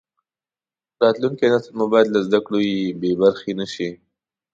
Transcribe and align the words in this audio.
راتلونکی 1.01 1.45
نسل 1.51 1.71
مو 1.77 1.85
باید 1.91 2.07
له 2.13 2.19
زده 2.27 2.39
کړو 2.45 2.59
بې 3.01 3.11
برخې 3.21 3.51
نشي. 3.59 3.89